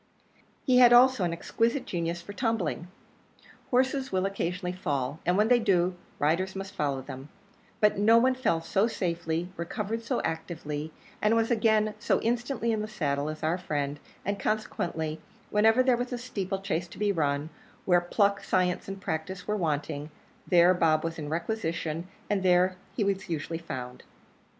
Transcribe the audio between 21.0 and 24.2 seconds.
was in requisition, and there he usually was found.